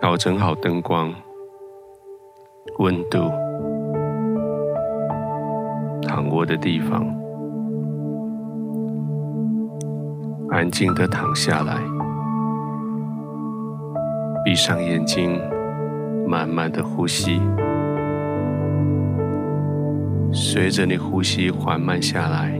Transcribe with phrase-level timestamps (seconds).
[0.00, 1.12] 调整好灯光、
[2.78, 3.18] 温度、
[6.06, 7.04] 躺卧的地方，
[10.50, 11.82] 安静的躺下来，
[14.44, 15.40] 闭上眼睛，
[16.28, 17.42] 慢慢的呼吸。
[20.32, 22.56] 随着你呼吸缓慢下来，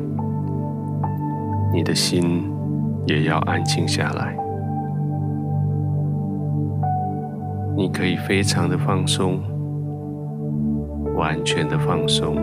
[1.73, 2.53] 你的心
[3.07, 4.37] 也要安静下来。
[7.79, 9.39] 你可以非常的放松，
[11.15, 12.35] 完全的放松，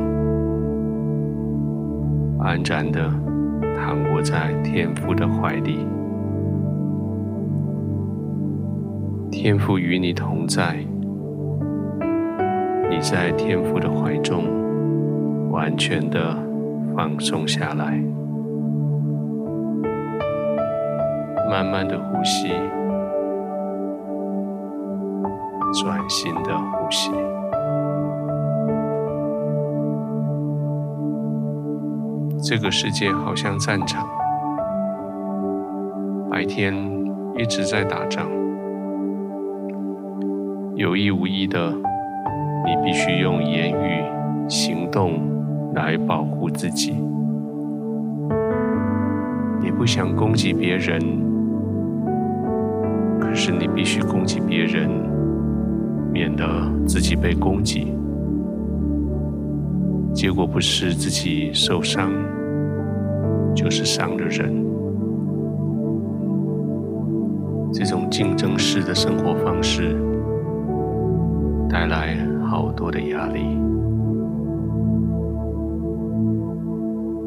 [2.40, 3.12] 安然的
[3.76, 5.86] 躺卧在天父的怀里。
[9.30, 10.78] 天父与你同在，
[12.90, 14.46] 你在天父的怀中，
[15.52, 16.34] 完全的
[16.96, 18.02] 放松下来，
[21.50, 22.54] 慢慢的呼吸。
[25.84, 27.12] 专心的呼吸。
[32.42, 34.08] 这个世界好像战场，
[36.30, 36.74] 白天
[37.36, 38.28] 一直在打仗，
[40.76, 44.04] 有意无意的，你必须用言语、
[44.48, 45.20] 行动
[45.74, 46.96] 来保护自己。
[49.60, 51.00] 你不想攻击别人，
[53.20, 55.15] 可是你必须攻击别人。
[56.16, 56.46] 免得
[56.88, 57.94] 自己被攻击，
[60.14, 62.10] 结果不是自己受伤，
[63.54, 64.64] 就是伤了人。
[67.74, 69.94] 这种竞争式的生活方式
[71.70, 72.16] 带来
[72.50, 73.42] 好多的压力。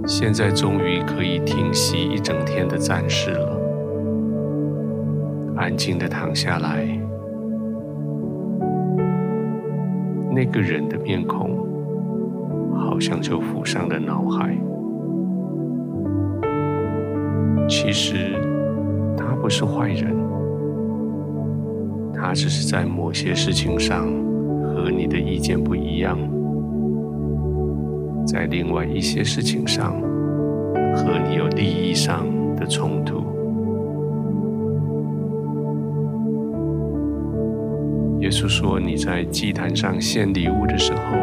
[0.07, 3.61] 现在终于可以停息一整天的战事了，
[5.57, 6.98] 安静的躺下来。
[10.39, 11.67] 那个人的面孔，
[12.73, 14.57] 好像就浮上了脑海。
[17.69, 18.37] 其实
[19.17, 20.15] 他不是坏人，
[22.15, 24.07] 他只是在某些事情上
[24.63, 26.17] 和你的意见不一样，
[28.25, 30.01] 在另外一些事情上
[30.95, 32.25] 和你有利益上
[32.55, 33.38] 的冲突。
[38.29, 41.17] 耶稣说：“你在祭坛上献礼物的时候，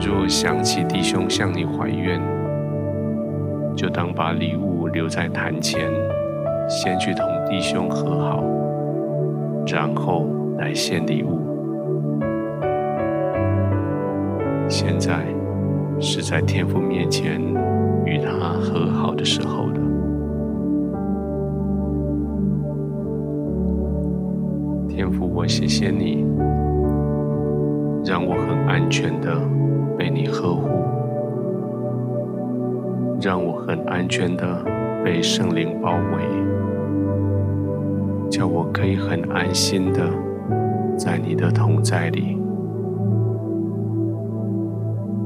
[0.00, 2.20] 若想起弟兄向你怀怨，
[3.76, 5.80] 就当把礼物留在坛前，
[6.68, 8.42] 先去同弟兄和好，
[9.64, 10.26] 然后
[10.58, 11.38] 来献礼物。
[14.68, 15.24] 现在
[16.00, 17.40] 是在天父面前
[18.04, 19.68] 与他和好的时候
[24.98, 26.26] 天父，我谢谢你，
[28.04, 29.32] 让我很安全的
[29.96, 30.68] 被你呵护，
[33.22, 34.44] 让我很安全的
[35.04, 36.24] 被圣灵包围，
[38.28, 40.00] 叫我可以很安心的
[40.96, 42.36] 在你的同在里，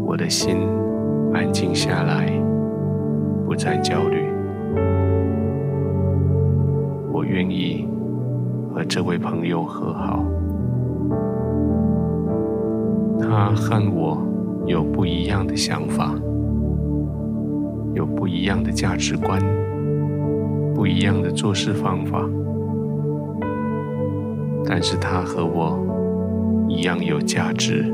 [0.04, 0.58] 我的心
[1.32, 2.30] 安静下来，
[3.46, 4.18] 不再焦虑，
[7.10, 7.88] 我愿意。
[8.72, 10.24] 和这位朋友和好，
[13.20, 14.18] 他和我
[14.66, 16.14] 有不一样的想法，
[17.94, 19.38] 有不一样的价值观，
[20.74, 22.26] 不一样的做事方法，
[24.64, 25.78] 但是他和我
[26.68, 27.84] 一样有价值，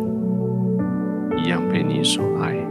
[1.44, 2.67] 一样被你所爱。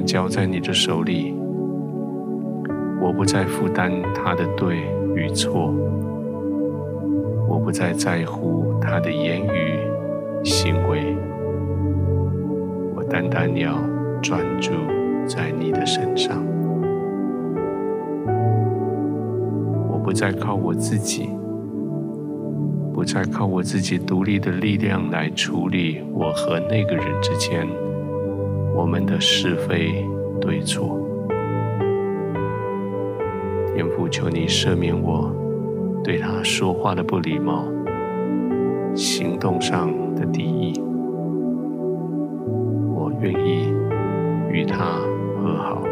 [0.00, 1.34] 交在你的手里，
[3.00, 4.76] 我不再负担他的对
[5.14, 5.72] 与错，
[7.48, 9.78] 我不再在乎他的言语
[10.44, 11.16] 行为，
[12.94, 13.78] 我单单要
[14.20, 14.72] 专注
[15.26, 16.44] 在你的身上。
[19.88, 21.30] 我不再靠我自己，
[22.92, 27.66] 不再靠我自己独立的力量来处理我和那个人之间。
[28.76, 30.04] 我们的是非
[30.40, 31.00] 对错，
[33.74, 35.34] 天父，求你赦免我
[36.04, 37.64] 对他说话的不礼貌，
[38.94, 40.80] 行动上的敌意。
[42.94, 43.72] 我愿意
[44.50, 44.84] 与他
[45.42, 45.82] 和好。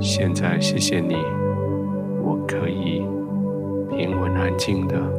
[0.00, 1.16] 现在，谢谢你，
[2.22, 3.04] 我可以
[3.90, 5.17] 平稳安静的。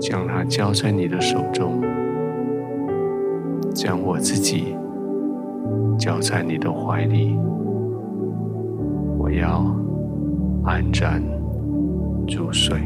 [0.00, 1.80] 将它交在你的手中，
[3.74, 4.76] 将我自己
[5.98, 7.36] 交在你的怀里，
[9.18, 9.64] 我要
[10.64, 11.22] 安然
[12.28, 12.76] 入睡。